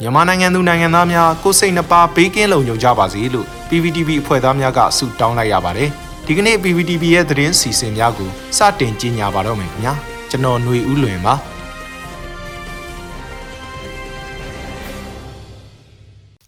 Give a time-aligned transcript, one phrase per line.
[0.00, 5.88] မြန်မာနိုင်ငံသူနိုင်ငံသားများကိုယ်စိတ်နှပါဘေးကင်းလုံခြုံကြပါစေလို့ PPTV အဖွဲ့သားများကဆုတောင်းလိုက်ရပါတယ်
[6.26, 9.94] ဒီကနေ့ PPTV ရဲ့သတင်းစီစဉ်များကိုစတင်ကြီးညာပါတော့မယ်ခင်ဗျာ
[10.30, 11.34] ကျွန်တော်ຫນွေဦးလွင်ပါ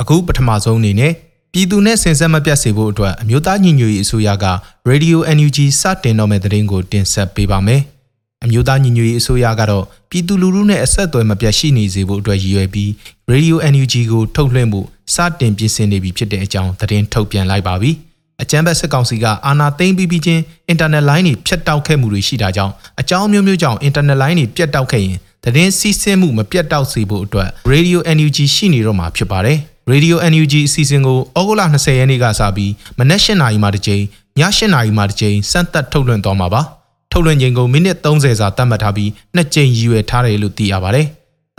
[0.00, 1.12] အခုပထမဆုံးအနေနဲ့
[1.52, 4.46] ပြည်သူနဲ့ဆင်ဆက်မပြတ်စေဖို့အတွက်အမျိုးသားညီညွတ်ရေးအစိုးရက
[4.90, 7.82] Radio NUG စတင်တော့မယ့်သတင်းကိုတင်ဆက်ပေးပါမယ်။
[8.44, 12.90] အမျိုးသားညီညွတ်ရေးအစိုးရကတော့ပြည်သူလူထုနဲ့အဆက်အသွယ်မပြတ်ရှိနေစေဖို့အတွက်ရည်ရွယ်ပြီး
[13.32, 14.80] Radio NUG ကိုထုတ်လွှင့်မှု
[15.14, 17.90] စတင်ပြင်ဆင်နေပြီဖြစ်တဲ့အကြောင်းသတင်းထုတ်ပြန်လိုက်ပါပြီ။
[18.42, 29.58] အကြမ်းဖက်စစ်ကောင်စီကအာဏာသိမ်းပြီးပြီးချင်းအင်တာနက်လိုင်းတွေဖြတ်တောက်ခဲ့မှုတွေရှိတာကြောင့်အကြောင်းမျိုးမျိုးကြောင့်အင်တာနက်လိုင်းတွေပြတ်တောက်ခဲ့ရင်သတင်းစီးဆင်းမှုမပြတ်တောက်စေဖို့အတွက် Radio NUG ရှိနေတော့မှာဖြစ်ပါတယ်။
[29.92, 34.02] Radio NUG အစီအစဉ်ကိုဩဂုတ်လ20ရက်နေ့ကစပြီးမနက်၈နာရီမှတစ်ကြိမ်
[34.38, 36.62] ည8နာရီမှတစ်ကြိမ်စမ်းသပ်ထုတ်လွှင့်သွားမှာပါ
[37.12, 41.06] ထုတ်လွှင့်ချိန်ကိုမိနစ်30စာသတ်မှတ်ထားပြီးနှစ်ကြိမ်ရည်ရွယ်ထားတယ်လို့သိရပါတယ်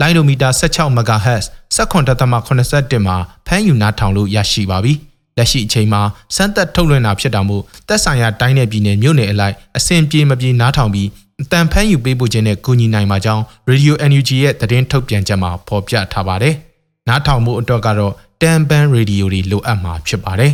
[0.00, 1.44] လိုင်းဒိုမီတာ16 MHz
[1.76, 4.92] 17.81မှာဖမ်းယူနားထောင်လို့ရရှိပါပြီ
[5.36, 6.02] လက်ရှိအချိန်မှာ
[6.36, 11.08] စမ်းသပ်ထုတ်လွှင့်တာဖြစ်တာမို့သက်ဆိုင်ရာတိုင်းနယ်ပြည်နယ်မြို့နယ်အလိုက်အဆင်ပြေမပြေနားထောင်ပြီး
[11.42, 16.54] အတန်ဖမ်းယူပေးဖို့ခြင်းနဲ့ကူညီနိုင်မှာကြောင်း Radio NUG ရဲ့သတင်းထုတ်ပြန်ချက်မှာဖော်ပြထားပါတယ်
[17.08, 20.52] နားထောင်မှုအတွက်ကတော့တန်ပန်းရေဒီယိုတွေလိုအပ်မှာဖြစ်ပါတယ်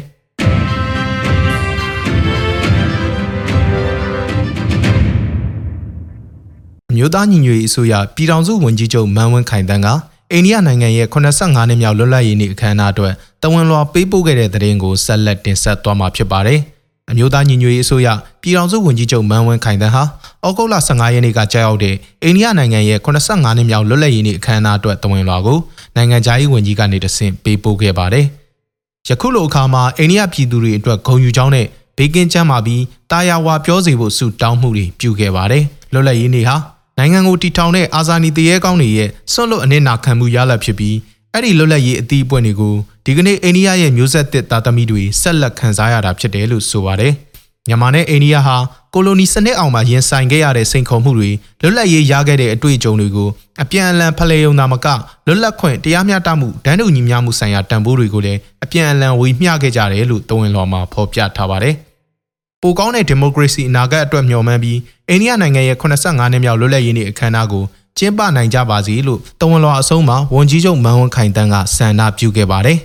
[7.07, 9.89] မျိုးသားညီညွတ်ရေးအစိုးရပြည်ထောင်စုဝန်ကြီးချုပ်မန်ဝင်းခိုင်တန်းက
[10.33, 16.61] အိန္ဒိယနိုင်ငံရဲ့85နှစ်မြောက်လွတ်လပ်ရေးနေ့အခမ်းအနားအတွက်တဝန်လွှာပေးပို့ခဲ့တဲ့သတင်းကိုဆက်လက်တင်ဆက်သွားမှာဖြစ်ပါတယ်။
[17.11, 18.09] အမျိုးသားညီညွတ်ရေးအစိုးရ
[18.43, 20.03] ပြည်ထောင်စုဝန်ကြီးချုပ်မန်ဝင်းခိုင်တန်းဟာ
[20.47, 25.59] ဩဂုတ်လ15ရက်နေ့ကကြာရောက်တဲ့အိန္ဒိယနိုင်ငံရဲ့85နှစ်မြောက်လွတ်လပ်ရေးနေ့အခမ်းအနားအတွက်တဝန်လွှာကို
[25.97, 28.27] နိုင်ငံခြားရေးဝန်ကြီးကနေတဆင့်ပေးပို့ခဲ့ပါတယ်။
[29.09, 40.97] ယခုလိုအခါမှာအိန္ဒိယပြည်သူတွေအတွက်ဂုဏ်ယူကြောင်းနဲ့ဘေးကင်းချမ်းသာပြီးတာယာဝါပြောစေဖို့ဆုတောင်းမှုတွေပြုခဲ့ပါတယ်။လွတ်လပ်ရေးနေ့ဟာ နိုင်ငံကိုတီထောင်တဲ့အာဇာနည်တရေကောင်းတွေရဲ့ဆွန့်လွတ်အနစ်နာခံမှုရလဒ်ဖြစ်ပြီး
[41.33, 47.13] အဲ့ဒီလွတ်လပ်ရေးအသီးအပွင့်တွေကိုဒီကနေ့အိန္ဒိယရဲ့မျိုးဆက်သစ်သားသမီးတွေဆက်လက်ခံစားရတာဖြစ်တယ်လို့ဆိုပါတယ်။
[47.69, 48.57] မြန်မာနဲ့အိန္ဒိယဟာ
[48.95, 51.31] ကိုလိုနီစနစ်အောင်မှာရင်ဆိုင်ခဲ့ရတဲ့စိန်ခေါ်မှုတွေ
[51.63, 53.29] လွတ်လပ်ရေးရခဲ့တဲ့အတွေ့အကြုံတွေကို
[53.63, 54.87] အပြန်အလှန်ဖလှယ်ယုံသာမက
[55.27, 61.75] လွတ်လပ်ခွင့်တရားမျှတမှုဒန်းတူညီမျှမှုဆိုင်ရာတန်ဖိုးတွေကိုလည်းအပြန်အလှန်ဝေမျှခဲ့ကြတယ်လို့တဝန်လော်မှာဖော်ပြထားပါတယ်။
[62.63, 64.79] ပိုကောင်းတဲ့ဒီမိုကရေစီအနာဂတ်အတွက်မျှော်မှန်းပြီး
[65.11, 67.65] အိန္ဒိယနိုင်ငံရဲ့85နှစ်မြောက်လွတ်လပ်ရေးနေ့အခမ်းအနားကို
[67.99, 72.79] ကျင်းပနိုင်ကြပါစေလို့တဝန်လွှာအဆုံးမှာဝန်ကြီးချုပ်မန်ဝန်းခိုင်တန်းကဆန္ဒပြုခဲ့ပါတယ်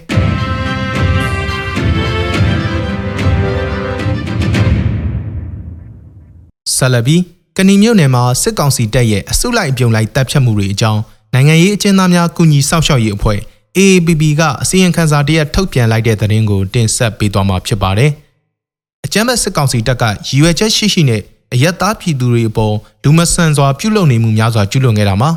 [6.76, 7.18] ဆလဘီ
[7.58, 11.02] ကဏီမြို့နယ်မှာစစ်ကောင်စီတပ်ရဲ့အစုလိုက်အပြုံလိုက်တပ်ဖြတ်မှုတွေအကြောင်း
[11.34, 13.40] နိုင်ငံရေးအကျဉ်းသားများကူညီစောင့်ရှောက်ရေးအဖွဲ့
[13.78, 18.12] AAPP ကအစည်းအဝေးခန်းစာတရက်ထုတ်ပြန်လိုက်တဲ့သတင်းကိုတင်ဆက်ပေးသွားမှာဖြစ်ပါတယ်။
[19.06, 21.22] အကြမ်းဖက်စစ်ကောင်စီတပ်ကရည်ရွယ်ချက်ရှိရှိနဲ့
[21.54, 25.30] အယက်သားပြည်သူတွေအပေါ်လူမဆန်စွာပြုလုပ်နေမှုများစွာကျူးလွန်ခဲ့တာမှာ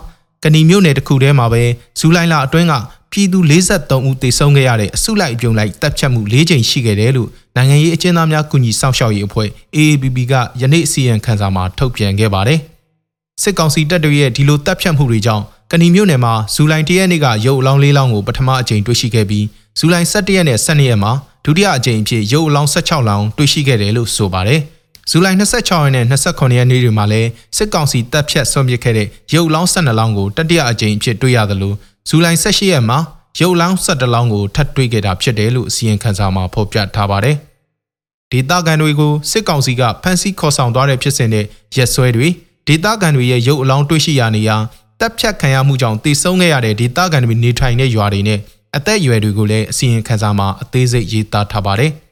[0.43, 1.63] ကဏီမြို့နယ်တစ်ခုထဲမှာပဲ
[1.99, 2.75] ဇူလိုင်လအတွင်းက
[3.13, 12.59] ပြည်သူ43ဦးသေဆုံးခဲ့ရတဲ့အစုလိုက်အပြုံလိုက်တပ်ဖြတ်မှု၄ကြိမ်ရှိခဲ့တယ်လို့နိုင်ငံရေးအကျဉ်းသားများကူညီစောင့်ရှောက်ရေးအဖွဲ့ AABB ကယနေ့အစည်းအဝေးခန်းစာမှာထုတ်ပြန်ခဲ့ပါတယ်။
[13.43, 19.45] စစ်ကောင်စီတပ်တွေရဲ့ဒီလိုတပ်ဖြတ်မှုတွေကြောင့်ကဏီမြို့နယ်မှာဇူလိုင်၁ရက်နေ့ကရုပ်အလောင်း၄လောင်းကိုပထမအကြိမ်တွေ့ရှိခဲ့ပြီး
[19.79, 21.13] ဇူလိုင်၁၁ရက်နဲ့၁၂ရက်မှာ
[21.45, 24.63] ဒုတိယအကြိမ်အဖြစ်ရုပ်အလောင်း16လောင်းတွေ့ရှိခဲ့တယ်လို့ဆိုပါတယ်။
[25.11, 31.73] ဇူလိုင်26ရက်နဲ့29ရက်နေ့တွေမှာလည်းစစ်ကောင်စီတပ်ဖြတ်ဆွန့်ပစ်ခဲ့တဲ့ရုပ်အလောင်း12လောင်းကိုတတိယအကြိမ်အဖြစ်တွေ့ရသလို
[32.09, 32.99] ဇူလိုင်18ရက်မှာ
[33.41, 37.37] ရုပ်အလောင်း17လောင်းကိုထပ်တွေ့ခဲ့တာဖြစ်တယ်လို့အစီရင်ခံစာမှာဖော်ပြထားပါတယ်။
[38.33, 41.45] ဒေတာကန်တွေကိုစစ်ကောင်စီကဖမ်းဆီးခေါ်ဆောင်သွားတဲ့ဖြစ်စဉ်နဲ့
[41.77, 42.29] ရက်စွဲတွေ
[42.69, 44.57] ဒေတာကန်တွေရဲ့ရုပ်အလောင်းတွေ့ရှိရနေရာ
[45.01, 48.39] တပ်ဖြတ်ခံရမှုကြောင့်တည်ဆုံခဲ့ရတဲ့ဒေတာကန်တွေနေထိုင်တဲ့ရွာတွေနဲ့
[48.77, 51.93] အသက်အရွယ်တွေကိုလည်းအစီရင်ခံစာမှာအသေးစိတ်ရေးသားထားပါတယ်။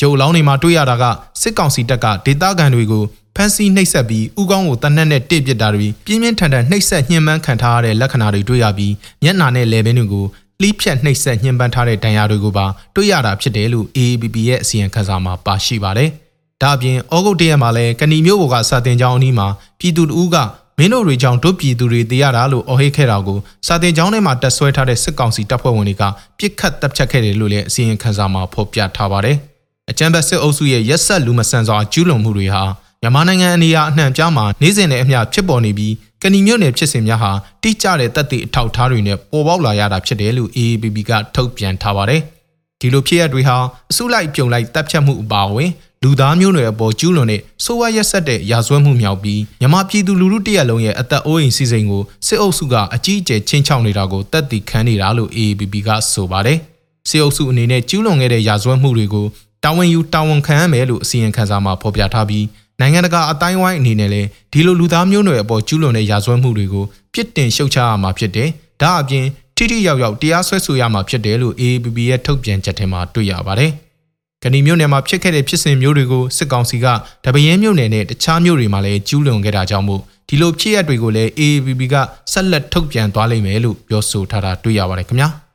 [0.00, 1.04] ရုပ်လောင်းတွေမှာတွေ့ရတာက
[1.40, 3.04] စစ်ကောင်စီတပ်ကဒေသခံတွေကို
[3.36, 10.26] ဖမ်းဆီးနှိပ်စက်ပြီးဥကောင်းကိုတနက်နဲ့တစ်ပစ်တာတွေပြင်းပြင်းထန်ထန်နှိပ်စက်ညှဉ်းပန်းခံထားရတဲ့လက္ခဏာတွေတွေ့ရပြီးမျက်နှာနဲ့လည်ပင်းတွေကို
[10.60, 12.66] လှီးဖြတ်နှိပ်စက်ညှဉ်းပန်းထားတဲ့ဒဏ်ရာတွေကိုပါ
[12.96, 16.10] တွေ့ရတာဖြစ်တယ်လို့ AABB ရဲ့အစီရင်ခံစာမှာပါရှိပါတယ်။
[16.62, 19.48] ဒါအပြင်ဩဂုတ်တရက်မှာလည်းကဏီမျိုးဘော်ကစာတင်ကြောင်းအနီးမှာ
[19.80, 20.36] ပြည်သူတို့က
[20.78, 26.02] မင်းတို့တွေကြောင့်တို့ပြည်သူတွေတရားတာလို့အော်ဟစ်ခဲ့တာကိုစာတင်ကျောင်းထဲမှာတက်ဆွဲထားတဲ့စစ်ကောင်စီတပ်ဖွဲ့ဝင်တွေက
[26.38, 29.38] ပြစ်ခတ်တပ်ဖြတ်ခဲ့တယ်လို့လည်းအစီရင်ခံစာမှာဖော်ပြထားပါတယ်။
[29.90, 32.62] အကြမ်းဖက်စစ်အုပ်စုရဲ့ရက်ဆက်လူမဆန်စွာကျူးလွန်မှုတွေဟာ
[33.02, 37.32] မြန်မာနိုင်ငံအနေအအနှံ့ပြားမှာနေ့စဉ်နဲ့အမျှဖြစ်ပေါ်နေပြီးကဏီမြို့နယ်ဖြစ်စဉ်များဟာ
[37.62, 42.20] တိကျတဲ့တပ်တွေအထောက်ထားတွေနဲ့ပေါ်ပေါက်လာရတာဖြစ်တယ်လို့ AABB ကထုတ်ပြန်ထားပါတယ်။
[42.80, 43.56] ဒီလိုဖြစ်ရပ်တွေဟာ
[43.90, 45.70] အစုလိုက်ပြုံလိုက်တပ်ဖြတ်မှုအပါအဝင်
[46.04, 56.58] လူသားမျိုးနွယ်အပေါ်ကျူးလွန်တဲ့ဆိုးဝါးရက်ဆက်တဲ့ရာဇဝတ်မှုမြောက်ပြီးမြန်မာပြည်သူလူထုတရက်လုံးရဲ့အသက်အိုးအိမ်စီစဉ်ကိုစစ်အုပ်စုကအကြီးအကျယ်ချင်းချောက်နေတာကိုတက်တည်ခန်းနေတာလို့ AABB ကဆိုပါတယ်။
[57.08, 59.26] စစ်အုပ်စုအနေနဲ့ကျူးလွန်ခဲ့တဲ့ရာဇဝတ်မှုတွေကို
[59.64, 62.46] တာဝန်ယူတာဝန်ခံရမယ်လို့အစီရင်ခံစာမှာဖော်ပြထားပြီး
[62.80, 66.84] နိုင်ငံတကာအတိုင်းဝိုင်းအနေနဲ့လည်းဒီလိုလူသားမျိုးနွယ်အပေါ်ကျူးလွန်တဲ့ရာဇဝတ်မှုတွေကို
[67.14, 68.48] ပြစ်တင်ရှုတ်ချရမှာဖြစ်တယ်။
[68.82, 73.72] ဒါအပြင်ဒထိထိရောက်ရောက်တရားစွဲဆိုရမှာဖြစ်တယ်လို့ AAPP ရဲ့ထုတ်ပြန်ချက်ထဲမှာတွေ့ရပါတယ်။
[74.42, 76.86] ကဏီမြို့နယ်မှာဖြစ်ခဲ့တဲ့ဖြစ်စဉ်မျိုးတွေကိုစစ်ကောင်စီက
[77.24, 81.94] တပင်းမြို့နယ်နဲ့တခြားမြို့တွေမှာလည်းကျူးလွန်ခဲ့တာကြောင့်မို့ဒီလိုဖြစ်ရပ်တွေကိုလည်း AAPP က
[82.32, 85.28] ဆက်လက်ထုတ်ပြန်သွားလိမ့်မယ်လို့ပြောဆိုထားတာတွေ့ရပါတယ်ခင်ဗျာ။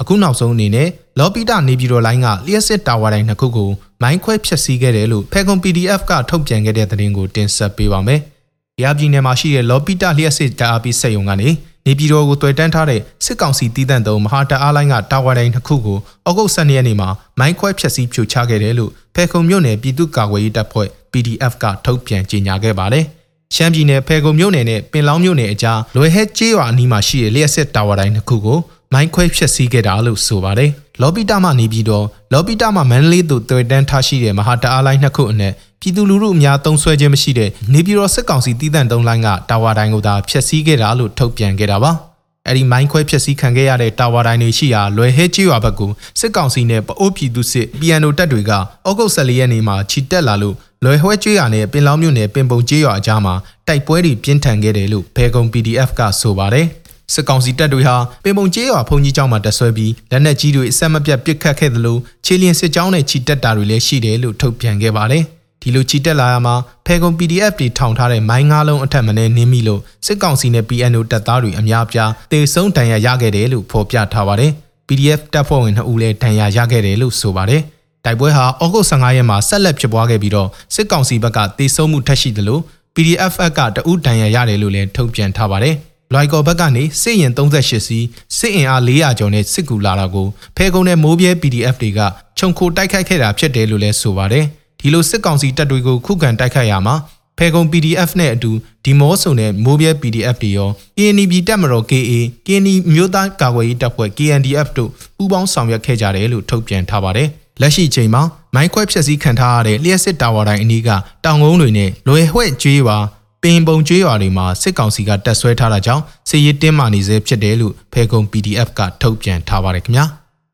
[0.00, 0.88] အခုနောက်ဆုံးအနေနဲ့
[1.18, 3.70] လော်ပီတာနေပြည်တော်လိုင်းကလျှက်စစ်တာဝါတိုင်းနှစ်ခုကို
[4.02, 8.20] မိုင်းခွဲဖျက်ဆီးခဲ့တယ်လို့ဖဲကွန် PDF ကထုတ်ပြန်ခဲ့တဲ့သတင်းကိုတင်ဆက်ပေးပါမယ်။
[8.82, 11.48] ရပြည်နယ်မှာရှိတဲ့လော်ပီတာလျှက်စစ်တာအပိစက်ယုံကနေ
[11.86, 17.08] နေပြည်တော်ကိုတွေ့တန်းထားတဲ့စစ်ကောင်စီတည်တံ့သောမဟာတအားလိုင်းကတာဝါတိုင်းနှစ်ခုကိုဩဂုတ်12ရက်နေ့မှာ
[17.38, 23.04] မိုင်းခွဲဖျက်ဆီးဖြိုချခဲ့တယ်လို့ဖဲကွန်မြို့နယ်ပြည်သူ့ကာကွယ်ရေးတပ်ဖွဲ့ PDF ကထုတ်ပြန်ကြေညာခဲ့ပါတယ်။
[23.54, 28.58] ရှမ်းပြည်နယ်ဖဲကုံမြို့နယ်နဲ့ပင်လောင်းမြို့နယ်အကြားလွယ်ဟဲကျေးရွာအနီးမှာရှိတဲ့လျှက်စစ်တာဝါတိုင်းတစ်ခုကို
[28.92, 41.92] မိုင်းခွဲဖျက်ဆီးခဲ့တာလို့ဆိုပါတယ်။လော်ပီတာမှနေပြီးတော့လော်ပီတာမှမန္တလေးသို့တွေ့တန်းထားရှိတဲ့မဟာတအားလိုင်းနှစ်ခုအနက်ပြည်သူလူထုအများသုံးဆွဲခြင်းမရှိတဲ့နေပြည်တော်စစ်ကောင်စီတည်တံ့သုံးလိုင်းကတာဝါတိုင်းကိုသာဖျက်ဆီးခဲ့တာလို့ထုတ်ပြန်ခဲ့တာပါ။
[42.46, 45.90] အဲ့ဒီမိုင်းခွဲဖျက်ဆီးခံခဲ့ရတဲ့တာဝါတိုင်းတွေရှိရာလွယ်ဟဲကျွာဘက်ကို
[46.20, 48.58] စစ်ကောင်စီနဲ့ပအိုးပြည်သူစစ် PNO တပ်တွေကဩ
[48.98, 53.34] ဂုတ်14ရက်နေ့မှာခြိတက်လာလို့လွယ်ဟွဲကျွာနဲ့ပင်လောင်းမြို့နယ်ပင်ပုံကျွာအကြားမှာ
[53.68, 56.66] တိုက်ပွဲတွေပြင်းထန်ခဲ့တယ်လို့ဘဲကုံ PDF ကဆိုပါတယ်။
[57.12, 65.22] စစ်ကောင်စီတပ်တွေဟာပင်ပုံကျေးရွာဖုန်ကြီးကျောင်းမှာတက်ဆွဲပြီးလက်နက်ကြီးတွေအဆက်မပြတ်ပစ်ခတ်ခဲ့သလိုခြေလျင်စစ်ကြောင်းနဲ့ချီတက်တာတွေလည်းရှိတယ်လို့ထုတ်ပြန်ခဲ့ပါတယ်။
[65.62, 66.54] ဒီလိုချီတက်လာရမှာ
[66.86, 74.50] ဖဲကုံ PDF တွေထောင်ထားတဲ့မိုင်းငါးလုံးအထက်မနဲ့နင်းမိလို့စစ်ကောင်စီနဲ့ PNO တပ်သားတွေအများပြားတေဆုံးဒဏ်ရာရခဲ့တယ်လို့ဖော်ပြထားပါတယ်။
[74.88, 77.62] PDF တပ်ဖွဲ့ဝင်2ဦးလည်းဒဏ်ရာရခဲ့တယ်လို့ဆိုပါတယ်။
[78.04, 82.58] တိုက်ပွဲဟာဩဂုတ်15ရက်မှာဆက်လက်ဖြစ်ပွားခဲ့ပြီးတော့စစ်ကောင်စီဘက်ကတေဆုံးမှုထပ်ရှိသလို
[82.94, 85.76] PDF ကတအူးဒဏ်ရာရတယ်လို့လည်းထုတ်ပြန်ထားပါတယ်။
[86.12, 88.06] လွိုင်ကော်ဘက်ကနေစစ်ရင်38စီး
[88.36, 90.26] စစ်အင်အား400ကျော်နဲ့စစ်ကူလာတာကို
[90.56, 92.00] ဖဲကုန်းနဲ့မိုးပြဲ PDF တွေက
[92.38, 94.44] ခြုံခိုတိုက်ခိုက်ခဲ့တာဖြစ်တယ်လို့လည်းဆိုပါတယ်။
[94.80, 96.94] ဒီလိုစစ်ကောင်စီတပ်တွေကိုခုခံတိုက်ခိုက်ရမှာ
[97.38, 98.50] ဖဲကုံ PDF နဲ့အတူ
[98.84, 100.68] ဒီမောဆုံနဲ့မိုးပြဲ PDF တွေရော
[100.98, 102.12] KNB တပ်မတော် KA
[102.46, 107.28] KNI မြို့သားကာကွယ်ရေးတပ်ဖွဲ့ KNDF တို့ပူးပေါင်းဆောင်ရွက်ခဲ့ကြတယ်လို့ထုတ်ပြန်ထားပါတယ်။
[107.60, 108.22] လက်ရှိချိန်မှာ
[108.54, 110.88] မိုင်းခွဲဖျက်ဆီးခံထားရတဲ့လျှက်စစ်တာဝါတိုင်းအနီးက
[111.24, 112.98] တောင်ကုန်းတွေနဲ့လွယ်ဟွဲ့ကျွေးရွာ
[113.42, 120.04] ပင်ပုံကျွေးရွာတွေမှာစစ်ကောင်စီကတပ်ဆွဲထားတာကြောင့်စစ်ရေးတင်းမာနေစေဖြစ်တယ်လို့ဖဲကုံ PDF ကထုတ်ပြန်ထားပါတယ်ခင်ဗျာ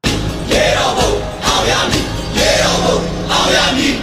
[0.53, 1.11] ။ရေတော်ဘုံ
[1.47, 2.05] အောင်ရမည်
[2.39, 2.97] ရေတော်ဘုံ
[3.33, 4.02] အောင်ရမည်